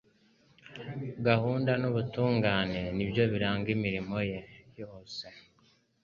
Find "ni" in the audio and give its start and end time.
2.95-3.05